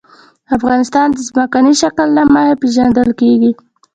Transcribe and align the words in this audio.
افغانستان 0.57 1.07
د 1.13 1.17
ځمکنی 1.27 1.73
شکل 1.81 2.07
له 2.17 2.23
مخې 2.33 2.59
پېژندل 2.61 3.09
کېږي. 3.19 3.51